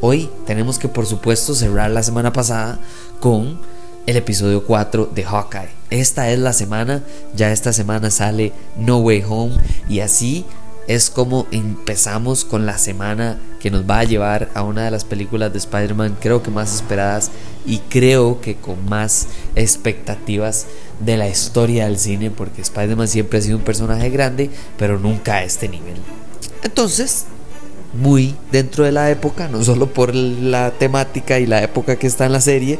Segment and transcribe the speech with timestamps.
[0.00, 2.78] Hoy tenemos que por supuesto cerrar la semana pasada
[3.18, 3.58] con
[4.06, 5.70] el episodio 4 de Hawkeye.
[5.90, 7.02] Esta es la semana,
[7.34, 9.56] ya esta semana sale No Way Home
[9.88, 10.44] y así
[10.86, 15.04] es como empezamos con la semana que nos va a llevar a una de las
[15.04, 17.32] películas de Spider-Man creo que más esperadas
[17.66, 20.66] y creo que con más expectativas
[21.00, 25.34] de la historia del cine porque Spider-Man siempre ha sido un personaje grande pero nunca
[25.34, 25.96] a este nivel.
[26.62, 27.26] Entonces,
[27.98, 32.26] muy dentro de la época, no solo por la temática y la época que está
[32.26, 32.78] en la serie,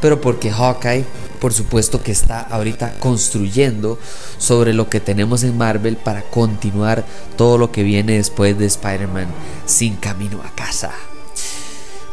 [0.00, 1.04] pero porque Hawkeye,
[1.40, 3.98] por supuesto que está ahorita construyendo
[4.38, 7.04] sobre lo que tenemos en Marvel para continuar
[7.36, 9.28] todo lo que viene después de Spider-Man
[9.66, 10.92] sin camino a casa.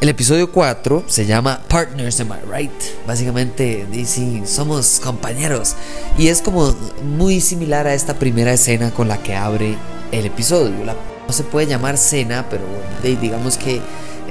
[0.01, 2.71] El episodio 4 se llama Partners, am I right?
[3.05, 5.75] Básicamente dice, somos compañeros.
[6.17, 9.77] Y es como muy similar a esta primera escena con la que abre
[10.11, 10.73] el episodio.
[11.31, 12.65] No se puede llamar cena, pero
[13.21, 13.79] digamos que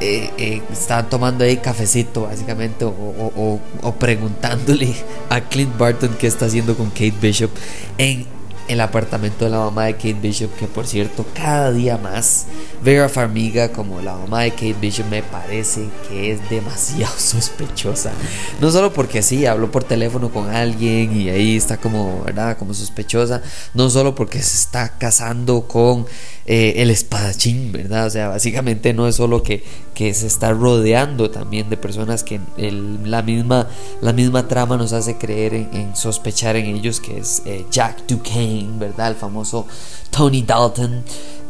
[0.02, 0.62] eh, eh,
[1.08, 4.94] tomando ahí cafecito básicamente o, o, preguntándole
[5.30, 7.50] a Clint Barton qué está haciendo con Kate Bishop
[7.96, 8.26] en
[8.70, 12.46] el apartamento de la mamá de Kate Bishop, que por cierto, cada día más
[12.84, 18.12] Vera Farmiga como la mamá de Kate Bishop me parece que es demasiado sospechosa.
[18.60, 22.56] No solo porque sí, habló por teléfono con alguien y ahí está como, ¿verdad?
[22.58, 23.42] Como sospechosa.
[23.74, 26.06] No solo porque se está casando con
[26.52, 28.08] eh, el espadachín, ¿verdad?
[28.08, 29.62] O sea, básicamente no es solo que,
[29.94, 33.68] que se está rodeando también de personas que la, misma,
[34.00, 38.80] la misma trama nos hace creer en, sospechar en ellos, que es eh, Jack Duquesne
[38.80, 39.10] ¿verdad?
[39.10, 39.68] El famoso
[40.10, 41.04] Tony Dalton.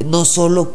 [0.05, 0.75] No solo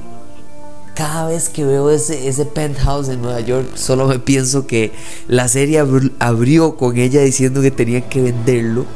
[0.96, 4.92] cada vez que veo ese, ese penthouse en Nueva York, solo me pienso que
[5.28, 5.86] la serie
[6.18, 8.88] abrió con ella diciendo que tenía que venderlo.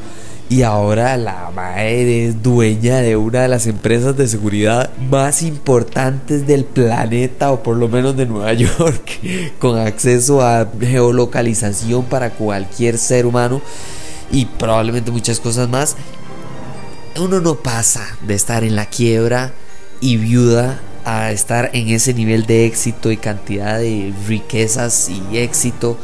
[0.52, 6.48] Y ahora la madre es dueña de una de las empresas de seguridad más importantes
[6.48, 9.20] del planeta, o por lo menos de Nueva York,
[9.60, 13.62] con acceso a geolocalización para cualquier ser humano
[14.32, 15.96] y probablemente muchas cosas más.
[17.20, 19.54] Uno no pasa de estar en la quiebra
[20.02, 25.96] y viuda a estar en ese nivel de éxito y cantidad de riquezas y éxito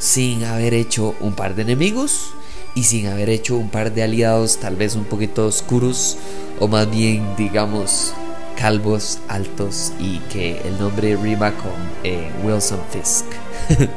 [0.00, 2.34] sin haber hecho un par de enemigos
[2.74, 6.16] y sin haber hecho un par de aliados tal vez un poquito oscuros
[6.58, 8.14] o más bien digamos
[8.56, 11.72] calvos altos y que el nombre rima con
[12.04, 13.24] eh, Wilson Fisk.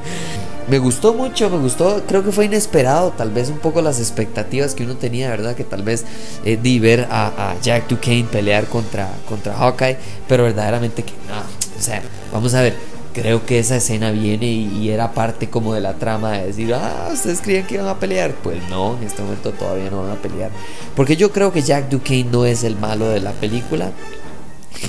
[0.68, 4.74] me gustó mucho, me gustó, creo que fue inesperado, tal vez un poco las expectativas
[4.74, 5.56] que uno tenía, ¿verdad?
[5.56, 6.06] Que tal vez
[6.44, 9.98] eh, di ver a, Jack Duquesne pelear contra, contra Hawkeye,
[10.28, 11.40] pero verdaderamente que no,
[11.78, 12.76] o sea, vamos a ver,
[13.16, 17.10] creo que esa escena viene y, era parte como de la trama de decir, ah,
[17.12, 20.22] ustedes creían que iban a pelear, pues no, en este momento todavía no van a
[20.22, 20.52] pelear,
[20.96, 23.92] porque yo creo que Jack Duquesne no es el malo de la película,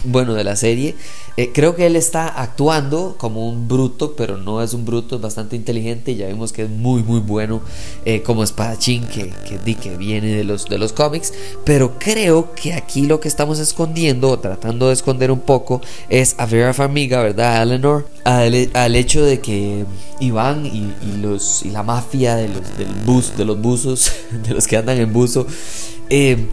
[0.05, 0.95] bueno, de la serie.
[1.37, 5.23] Eh, creo que él está actuando como un bruto, pero no es un bruto, es
[5.23, 6.17] bastante inteligente.
[6.17, 7.61] Ya vimos que es muy, muy bueno
[8.07, 11.35] eh, como espadachín que, que, que viene de los, de los cómics.
[11.65, 16.35] Pero creo que aquí lo que estamos escondiendo, o tratando de esconder un poco, es
[16.39, 17.59] a Vera Farmiga, ¿verdad?
[17.59, 19.85] A Eleanor, al, hecho de que
[20.21, 24.67] Iván y, los, y la mafia de los, del bus, de los buzos, de los
[24.67, 25.47] que andan en buzo,
[26.09, 26.47] eh,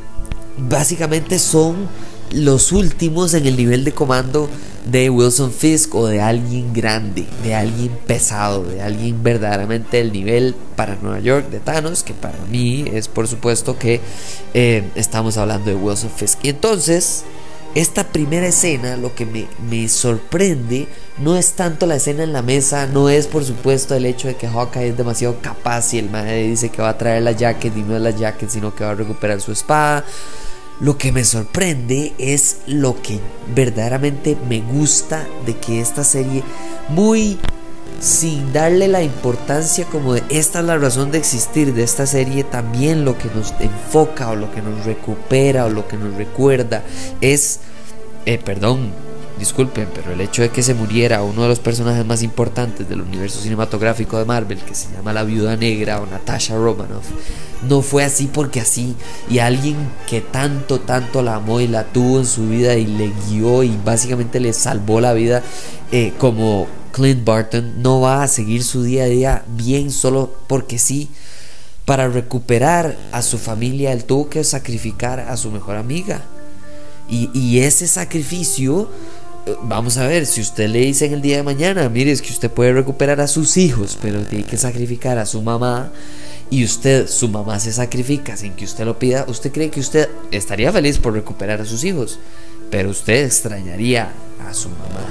[0.57, 1.87] básicamente son
[2.31, 4.49] los últimos en el nivel de comando
[4.85, 10.55] de Wilson Fisk o de alguien grande, de alguien pesado, de alguien verdaderamente del nivel
[10.75, 14.01] para Nueva York de Thanos, que para mí es por supuesto que
[14.53, 16.39] eh, estamos hablando de Wilson Fisk.
[16.43, 17.23] Y entonces,
[17.75, 20.87] esta primera escena, lo que me, me, sorprende,
[21.19, 24.35] no es tanto la escena en la mesa, no es por supuesto el hecho de
[24.35, 27.75] que Hawkeye es demasiado capaz y el madre dice que va a traer la jacket
[27.77, 30.03] y no es la jacket, sino que va a recuperar su espada
[30.83, 33.19] lo que me sorprende es lo que
[33.55, 36.43] verdaderamente me gusta de que esta serie,
[36.89, 37.39] muy
[38.01, 42.43] sin darle la importancia como de esta es la razón de existir de esta serie,
[42.43, 46.83] también lo que nos enfoca o lo que nos recupera o lo que nos recuerda
[47.21, 47.61] es,
[48.25, 48.91] eh, perdón,
[49.39, 53.01] disculpen, pero el hecho de que se muriera uno de los personajes más importantes del
[53.01, 57.05] universo cinematográfico de Marvel, que se llama la Viuda Negra o Natasha Romanoff,
[57.67, 58.95] no fue así porque así.
[59.29, 59.77] Y alguien
[60.07, 63.77] que tanto, tanto la amó y la tuvo en su vida y le guió y
[63.83, 65.41] básicamente le salvó la vida,
[65.91, 70.77] eh, como Clint Barton no va a seguir su día a día bien solo porque
[70.77, 71.09] sí.
[71.85, 76.21] Para recuperar a su familia, él tuvo que sacrificar a su mejor amiga.
[77.09, 78.89] Y, y ese sacrificio
[79.63, 82.31] vamos a ver, si usted le dice en el día de mañana, mire, es que
[82.31, 85.91] usted puede recuperar a sus hijos, pero tiene que sacrificar a su mamá,
[86.49, 90.09] y usted, su mamá se sacrifica sin que usted lo pida, usted cree que usted
[90.31, 92.19] estaría feliz por recuperar a sus hijos,
[92.69, 94.11] pero usted extrañaría
[94.47, 95.05] a su mamá.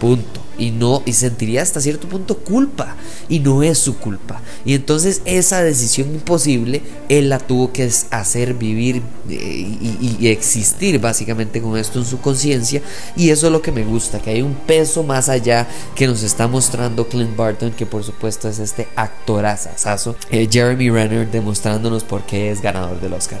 [0.00, 2.96] Punto y no y sentiría hasta cierto punto culpa
[3.28, 4.40] y no es su culpa.
[4.64, 11.60] Y entonces esa decisión imposible él la tuvo que hacer vivir eh, y, existir básicamente
[11.60, 12.82] con esto en su conciencia
[13.16, 16.22] y eso es lo que me gusta que hay un peso más allá que nos
[16.22, 20.16] está mostrando Clint Barton que por supuesto es este actorazazo.
[20.30, 23.40] Eh, Jeremy Renner demostrándonos por qué es ganador del Oscar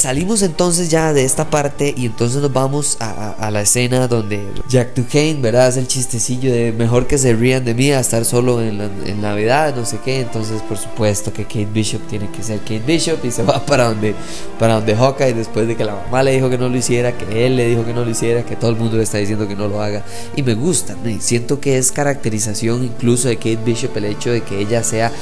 [0.00, 4.94] Salimos entonces ya de esta parte y entonces nos vamos a, la escena donde Jack
[4.94, 5.68] Duquesne, ¿verdad?
[5.68, 8.80] Es el chistecillo de mejor que se rían de mí a estar solo en,
[9.20, 10.22] Navidad, no sé qué.
[10.22, 13.90] Entonces, por supuesto que Kate Bishop tiene que ser Kate Bishop y se va para
[13.90, 14.14] donde,
[14.58, 17.44] para donde Hawkeye después de que la mamá le dijo que no lo hiciera, que
[17.44, 19.54] él le dijo que no lo hiciera, que todo el mundo le está diciendo que
[19.54, 20.02] no lo haga.
[20.34, 24.60] Y me gusta, siento que es caracterización incluso de Kate Bishop el hecho de que
[24.60, 25.12] ella sea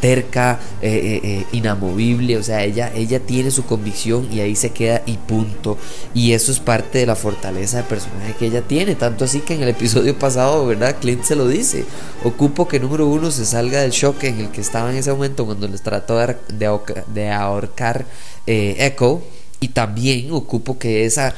[0.00, 4.70] terca, eh, eh, eh, inamovible, o sea, ella, ella tiene su convicción y ahí se
[4.70, 5.78] queda y punto.
[6.14, 9.54] Y eso es parte de la fortaleza de personaje que ella tiene, tanto así que
[9.54, 10.96] en el episodio pasado, ¿verdad?
[11.00, 11.84] Clint se lo dice,
[12.24, 15.46] ocupo que número uno se salga del shock en el que estaba en ese momento
[15.46, 16.36] cuando les trató de,
[17.08, 18.06] de ahorcar
[18.46, 19.22] Echo
[19.66, 21.34] y también ocupo que esa,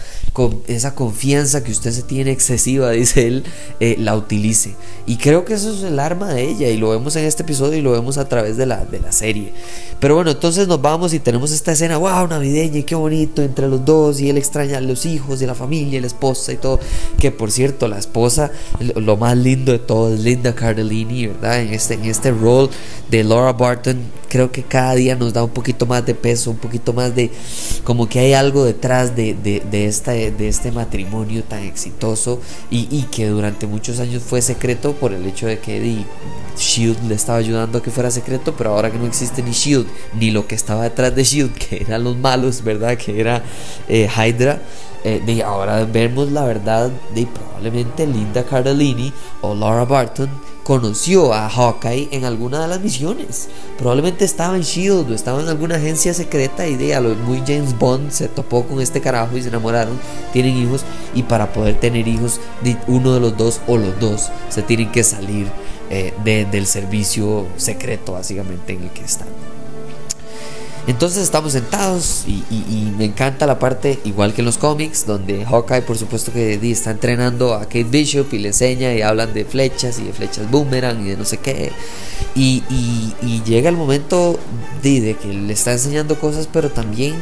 [0.67, 3.45] esa confianza que usted se tiene excesiva, dice él,
[3.81, 4.75] eh, la utilice.
[5.07, 6.69] Y creo que eso es el arma de ella.
[6.69, 9.13] Y lo vemos en este episodio y lo vemos a través de la, de la
[9.13, 9.55] serie.
[9.99, 13.67] Pero bueno, entonces nos vamos y tenemos esta escena, wow, navideña, y qué bonito entre
[13.67, 14.21] los dos.
[14.21, 16.79] Y él extraña a los hijos y la familia, y la esposa y todo.
[17.19, 18.51] Que por cierto, la esposa,
[18.95, 21.63] lo más lindo de todo es Linda Cardellini, ¿verdad?
[21.63, 22.69] En este, en este rol
[23.11, 26.59] de Laura Barton, creo que cada día nos da un poquito más de peso, un
[26.59, 27.31] poquito más de
[27.85, 32.41] como que hay algo detrás de, de, de, esta, de este matrimonio tan exitoso
[32.71, 36.05] y, que durante muchos años fue secreto por el hecho de que Eddie
[36.57, 39.87] Shield le estaba ayudando a que fuera secreto, pero ahora que no existe ni Shield,
[40.19, 42.97] ni lo que estaba detrás de Shield, que eran los malos, ¿verdad?
[42.97, 43.43] Que era
[43.89, 44.61] eh, Hydra.
[45.05, 50.29] Eh, ahora vemos la verdad de probablemente Linda Cardellini o Laura Barton
[50.69, 53.49] conoció a Hawkeye en alguna de las misiones.
[53.79, 57.39] Probablemente estaba en Shield o estaba en alguna agencia secreta y de a lo muy
[57.39, 59.99] James Bond se topó con este carajo y se enamoraron,
[60.31, 60.85] tienen hijos
[61.15, 62.39] y para poder tener hijos
[62.87, 65.47] uno de los dos o los dos se tienen que salir
[65.89, 69.58] eh, del servicio secreto básicamente en el que están.
[70.89, 72.43] Entonces estamos sentados y,
[72.97, 76.91] me encanta la parte, igual que en los cómics, donde Hawkeye por supuesto que está
[76.91, 81.05] entrenando a Kate Bishop y le enseña y hablan de flechas y de flechas boomerang
[81.05, 81.73] y de no sé qué.
[82.35, 82.63] Y,
[83.45, 84.39] llega el momento
[84.83, 87.15] de que le está enseñando cosas, pero también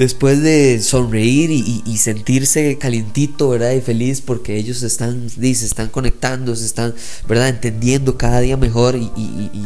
[0.00, 3.72] después de sonreír y, sentirse calientito, ¿verdad?
[3.72, 6.94] Y feliz porque ellos están, se están conectando, se están,
[7.28, 7.50] ¿verdad?
[7.50, 9.10] Entendiendo cada día mejor y,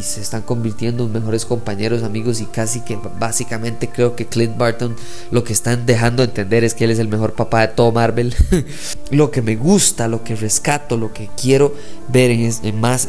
[0.03, 4.97] se están convirtiendo en mejores compañeros, amigos y casi que básicamente creo que Clint Barton
[5.31, 8.35] lo que están dejando entender es que él es el mejor papá de todo Marvel.
[9.13, 11.75] lo que me gusta, lo que rescato, lo que quiero
[12.09, 13.09] ver en, más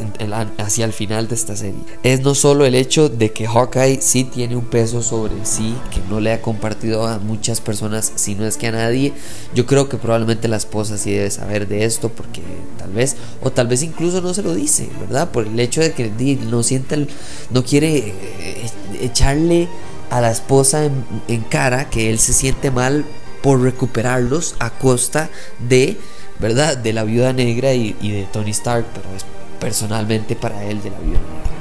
[0.59, 4.25] hacia el final de esta serie es no solo el hecho de que Hawkeye sí
[4.25, 8.57] tiene un peso sobre sí que no le ha compartido muchas personas, si no es
[8.57, 9.13] que a nadie.
[9.53, 12.41] Yo creo que probablemente la esposa sí debe saber de esto porque
[12.77, 15.31] tal vez, o tal vez incluso no se lo dice, ¿verdad?
[15.31, 16.09] Por el hecho de que
[16.49, 17.07] no siente,
[17.49, 18.69] no quiere eh,
[19.01, 19.67] echarle
[20.09, 23.05] a la esposa en, cara que él se siente mal
[23.41, 25.29] por recuperarlos a costa
[25.67, 25.97] de,
[26.39, 26.77] ¿verdad?
[26.77, 29.25] De la viuda negra y, de Tony Stark, pero es
[29.59, 31.55] personalmente para él de la viuda negra.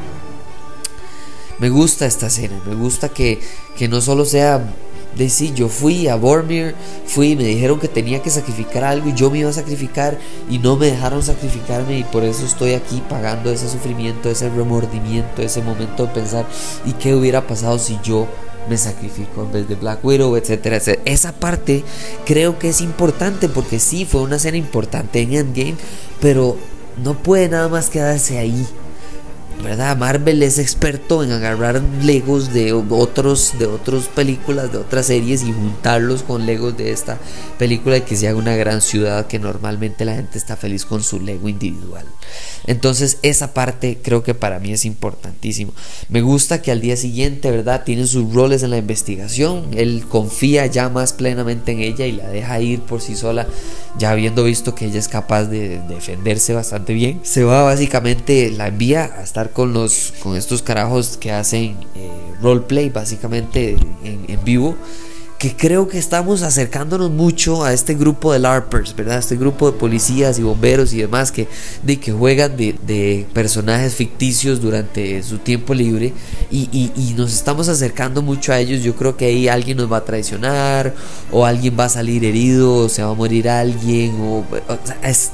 [1.59, 3.41] Me gusta esta escena, me gusta que,
[3.77, 4.61] que no solo sea
[5.17, 6.75] de yo fui a Bormir,
[7.07, 10.19] fui me dijeron que tenía que sacrificar algo y yo me iba a sacrificar
[10.51, 15.43] y no me dejaron sacrificarme y por eso estoy aquí pagando ese sufrimiento, ese remordimiento,
[15.43, 16.47] ese momento de pensar
[16.85, 18.27] y qué hubiera pasado si yo
[18.69, 21.03] me sacrifico en vez de Black Widow, etcétera, etcétera.
[21.05, 21.85] Esa parte
[22.25, 25.77] creo que es importante porque sí fue una escena importante en Endgame,
[26.21, 26.57] pero
[27.03, 28.67] no puede nada más quedarse ahí.
[29.63, 29.97] ¿Verdad?
[29.97, 35.53] Marvel es experto en agarrar Legos de otros, de otras películas, de otras series y
[35.53, 37.19] juntarlos con Legos de esta
[37.59, 41.03] película y que se haga una gran ciudad que normalmente la gente está feliz con
[41.03, 42.05] su Lego individual.
[42.67, 45.73] Entonces esa parte creo que para mí es importantísimo.
[46.09, 47.85] Me gusta que al día siguiente, ¿verdad?
[47.85, 49.69] Tienen sus roles en la investigación.
[49.75, 53.47] Él confía ya más plenamente en ella y la deja ir por sí sola,
[53.99, 57.21] ya habiendo visto que ella es capaz de defenderse bastante bien.
[57.23, 62.11] Se va básicamente, la envía a con los con estos carajos que hacen eh,
[62.41, 64.77] roleplay básicamente en, en vivo
[65.51, 69.19] creo que estamos acercándonos mucho a este grupo de LARPers, ¿verdad?
[69.19, 71.49] Este grupo de policías y bomberos y demás que,
[71.83, 76.13] de, que juegan de, personajes ficticios durante su tiempo libre
[76.51, 78.83] y, nos estamos acercando mucho a ellos.
[78.83, 80.95] Yo creo que ahí alguien nos va a traicionar
[81.31, 84.45] o alguien va a salir herido o se va a morir alguien o,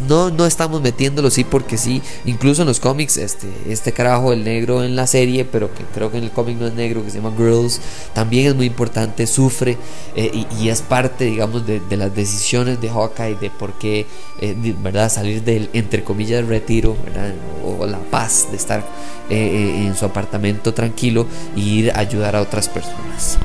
[0.09, 2.03] no, no estamos metiéndolo sí porque sí.
[2.25, 6.11] Incluso en los cómics, este, este carajo, el negro en la serie, pero que creo
[6.11, 7.81] que en el cómic no es negro, que se llama Girls,
[8.15, 9.79] también es muy importante, sufre.
[10.17, 14.07] Eh, y, es parte, digamos, de, las decisiones de Hawkeye, de por qué,
[14.41, 15.11] eh, ¿verdad?
[15.11, 16.97] Salir del, entre comillas, retiro,
[17.65, 18.85] O, la paz de estar
[19.29, 23.39] eh, en su apartamento tranquilo y ir a ayudar a otras personas.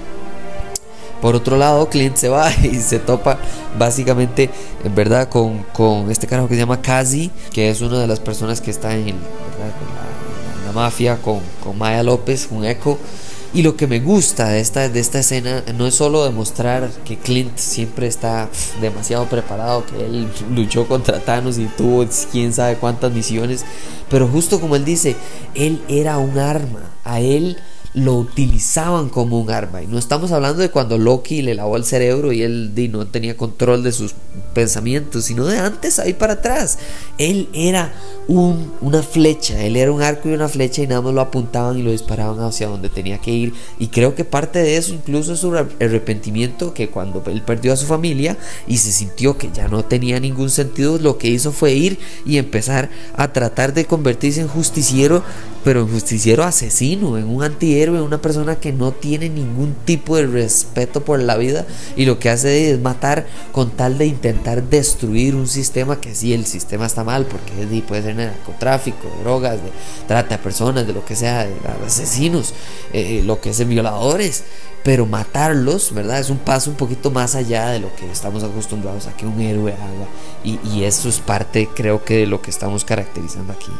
[1.21, 3.37] Por otro lado, Clint se va y se topa
[3.77, 4.49] básicamente,
[4.83, 8.19] en verdad, con, con este carajo que se llama Kazi, que es una de las
[8.19, 9.15] personas que está en,
[10.65, 12.97] la, mafia, con, con Maya López, un eco.
[13.55, 17.17] Y lo que me gusta de esta, de esta escena no es solo demostrar que
[17.17, 18.49] Clint siempre está
[18.81, 23.63] demasiado preparado, que él luchó contra Thanos y tuvo quién sabe cuántas misiones,
[24.09, 25.15] pero justo como él dice,
[25.53, 27.55] él era un arma, a él
[27.93, 29.81] lo utilizaban como un arma.
[29.81, 33.37] Y no estamos hablando de cuando Loki le lavó el cerebro y él no tenía
[33.37, 34.15] control de sus
[34.53, 36.79] pensamientos, sino de antes ahí para atrás.
[37.17, 37.93] Él era
[38.27, 41.77] un, una flecha, él era un arco y una flecha y nada más lo apuntaban
[41.77, 43.53] y lo disparaban hacia donde tenía que ir.
[43.79, 47.77] Y creo que parte de eso incluso es su arrepentimiento que cuando él perdió a
[47.77, 48.37] su familia
[48.67, 52.37] y se sintió que ya no tenía ningún sentido, lo que hizo fue ir y
[52.37, 55.23] empezar a tratar de convertirse en justiciero,
[55.63, 60.27] pero en justiciero asesino, en un antihéroe una persona que no tiene ningún tipo de
[60.27, 61.65] respeto por la vida
[61.95, 66.33] y lo que hace es matar con tal de intentar destruir un sistema que sí,
[66.33, 67.51] el sistema está mal porque
[67.81, 69.71] puede ser narcotráfico, drogas, de
[70.07, 71.55] trata de personas, de lo que sea, de
[71.85, 72.53] asesinos,
[72.93, 74.43] eh, lo que es violadores
[74.85, 76.19] pero matarlos, ¿verdad?
[76.19, 79.41] Es un paso un poquito más allá de lo que estamos acostumbrados a que un
[79.41, 80.07] héroe haga.
[80.43, 83.71] Y, y, eso es parte, creo que, de lo que estamos caracterizando aquí.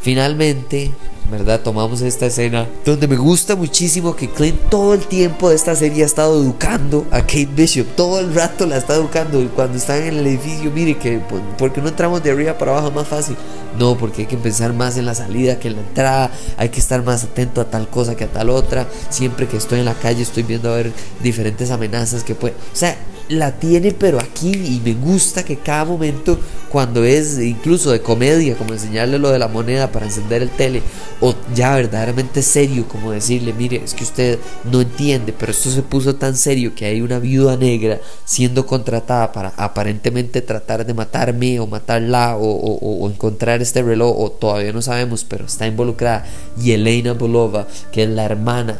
[0.00, 0.92] Finalmente,
[1.30, 1.60] ¿verdad?
[1.60, 6.02] Tomamos esta escena donde me gusta muchísimo que Clint todo el tiempo de esta serie
[6.02, 10.02] ha estado educando a Kate Bishop, todo el rato la está educando y cuando están
[10.02, 11.20] en el edificio, mire que
[11.58, 13.36] porque no entramos de arriba para abajo más fácil.
[13.78, 16.80] No, porque hay que pensar más en la salida que en la entrada, hay que
[16.80, 18.88] estar más atento a tal cosa que a tal otra.
[19.10, 20.92] Siempre que estoy en la calle estoy viendo a ver
[21.22, 22.96] diferentes amenazas que puede, o sea,
[23.28, 26.38] la tiene pero aquí y me gusta que cada momento
[26.70, 30.82] cuando es incluso de comedia como enseñarle lo de la moneda para encender el tele
[31.20, 35.82] o ya verdaderamente serio como decirle mire es que usted no entiende pero esto se
[35.82, 41.60] puso tan serio que hay una viuda negra siendo contratada para aparentemente tratar de matarme
[41.60, 46.24] o matarla o, o encontrar este reloj o todavía no sabemos pero está involucrada
[46.62, 48.78] y Elena Bolova que es la hermana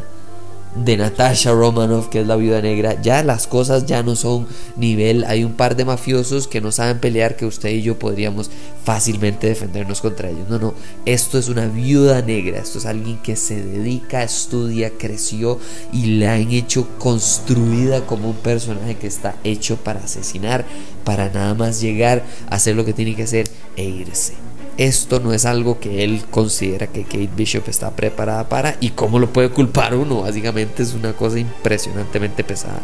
[0.75, 4.47] de Natasha Romanoff, que es la viuda negra, ya las cosas ya no son
[4.77, 5.25] nivel.
[5.25, 8.51] Hay un par de mafiosos que no saben pelear que usted y yo podríamos
[8.85, 10.49] fácilmente defendernos contra ellos.
[10.49, 15.59] No, no, esto es una viuda negra, esto es alguien que se dedica, estudia, creció
[15.93, 20.65] y la han hecho construida como un personaje que está hecho para asesinar,
[21.05, 24.48] para nada más llegar a hacer lo que tiene que hacer e irse
[24.79, 29.19] esto no es algo que él considera que Kate Bishop está preparada para y cómo
[29.19, 30.23] lo puede culpar uno.
[30.23, 32.81] Básicamente es una cosa impresionantemente pesada.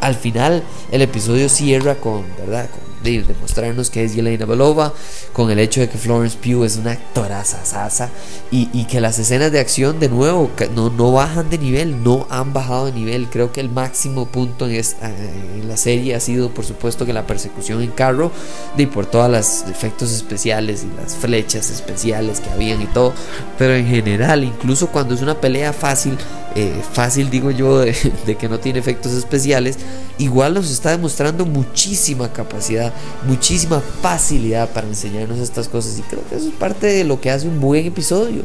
[0.00, 2.68] Al final el episodio cierra con, ¿verdad?
[3.02, 4.94] de demostrarnos que es Yelena Belova,
[5.34, 8.08] con el hecho de que Florence Pugh es una actora sasa
[8.50, 12.26] y, y, que las escenas de acción de nuevo no, no bajan de nivel, no
[12.30, 13.28] han bajado de nivel.
[13.28, 17.12] Creo que el máximo punto en, esta, en la serie ha sido, por supuesto, que
[17.12, 18.32] la persecución en carro,
[18.78, 21.33] y por todos los efectos especiales y las flechas
[21.70, 23.12] especiales que habían y todo,
[23.58, 26.16] pero en general, incluso cuando es una pelea fácil,
[26.54, 29.76] eh, fácil, digo yo, de, que no tiene efectos especiales,
[30.18, 32.92] igual nos está demostrando muchísima capacidad,
[33.26, 35.98] muchísima facilidad para enseñarnos estas cosas.
[35.98, 38.42] Y creo que eso es parte de lo que hace un buen episodio.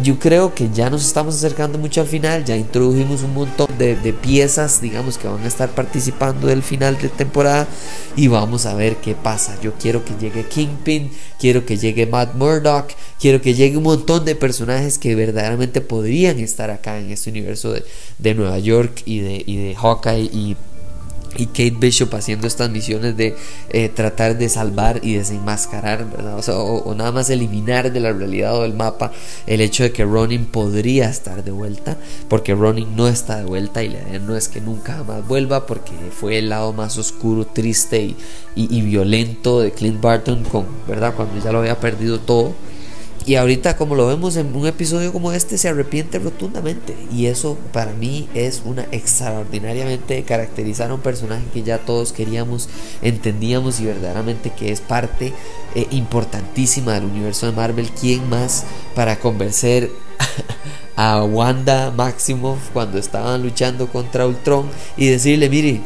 [0.00, 3.96] Yo creo que ya nos estamos acercando mucho al final, ya introdujimos un montón de,
[3.96, 7.66] de piezas, digamos, que van a estar participando del final de temporada
[8.14, 9.58] y vamos a ver qué pasa.
[9.60, 11.10] Yo quiero que llegue Kingpin,
[11.40, 16.38] quiero que llegue Matt Murdock, quiero que llegue un montón de personajes que verdaderamente podrían
[16.38, 17.84] estar acá en este universo de,
[18.18, 20.56] de Nueva York y de, y de Hawkeye y
[21.36, 23.36] y Kate Bishop haciendo estas misiones de
[23.70, 26.06] eh, tratar de salvar y desenmascarar.
[26.48, 29.12] O, nada más eliminar de la realidad o del mapa
[29.46, 31.96] el hecho de que Ronin podría estar de vuelta,
[32.28, 35.66] porque Ronin no está de vuelta y la idea no es que nunca más vuelva,
[35.66, 38.16] porque fue el lado más oscuro, triste y,
[38.54, 41.14] y violento de Clint Barton, con, ¿verdad?
[41.14, 42.54] Cuando ya lo había perdido todo.
[43.28, 46.96] Y ahorita, como lo vemos en un episodio como este, se arrepiente rotundamente.
[47.12, 52.70] Y eso para mí es una extraordinariamente caracterizar a un personaje que ya todos queríamos,
[53.02, 55.34] entendíamos y verdaderamente que es parte
[55.74, 57.90] eh, importantísima del universo de Marvel.
[57.90, 59.90] ¿Quién más para convencer
[60.96, 65.82] a Wanda Maximoff cuando estaban luchando contra Ultron y decirle, mire,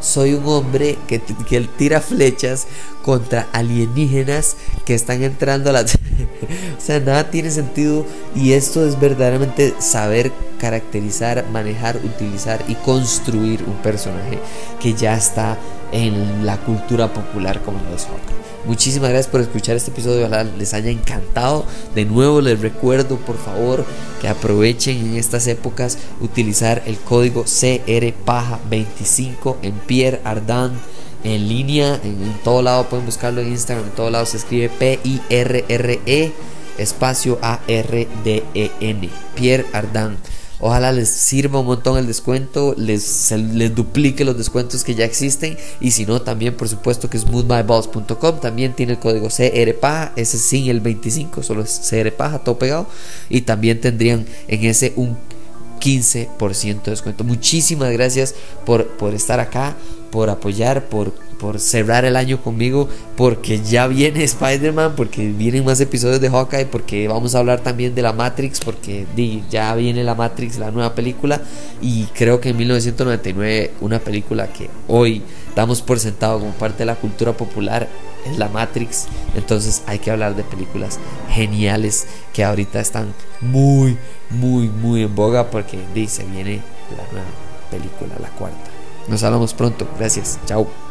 [0.00, 2.66] soy un hombre que, que tira flechas
[3.02, 5.80] contra alienígenas que están entrando a la...
[6.78, 13.64] o sea, nada tiene sentido y esto es verdaderamente saber caracterizar, manejar, utilizar y construir
[13.66, 14.38] un personaje
[14.80, 15.58] que ya está
[15.92, 18.36] en la cultura popular como lo es Hawkeye.
[18.66, 20.28] Muchísimas gracias por escuchar este episodio.
[20.58, 21.64] Les haya encantado.
[21.94, 23.84] De nuevo les recuerdo, por favor,
[24.20, 30.72] que aprovechen en estas épocas utilizar el código CRPAJA25 en Pierre Ardan
[31.22, 32.00] en línea.
[32.02, 33.86] En, todo lado pueden buscarlo en Instagram.
[33.86, 36.32] En todo lado se escribe P-I-R-R-E
[36.76, 39.10] espacio A-R-D-E-N.
[39.36, 40.16] Pierre Ardan.
[40.58, 43.32] Ojalá les sirva un montón el descuento, les,
[43.74, 45.56] duplique los descuentos que ya existen.
[45.80, 50.70] Y si no, también por supuesto que smoothmyballs.com también tiene el código CRPAJA, ese sin
[50.70, 52.86] el 25, solo es CRPAJA, todo pegado.
[53.28, 55.16] Y también tendrían en ese un
[55.80, 57.22] 15% de descuento.
[57.22, 58.34] Muchísimas gracias
[58.64, 59.76] por, por estar acá,
[60.10, 65.80] por apoyar, por por cerrar el año conmigo, porque ya viene Spider-Man, porque vienen más
[65.80, 69.06] episodios de Hawkeye, porque vamos a hablar también de la Matrix, porque
[69.50, 71.40] ya viene la Matrix, la nueva película,
[71.80, 75.22] y creo que en 1999 una película que hoy
[75.54, 77.88] damos por sentado como parte de la cultura popular
[78.26, 80.98] es la Matrix, entonces hay que hablar de películas
[81.30, 83.96] geniales que ahorita están muy,
[84.30, 87.28] muy, muy en boga, porque dice, viene la nueva
[87.70, 88.70] película, la cuarta.
[89.08, 90.85] Nos hablamos pronto, gracias, chao.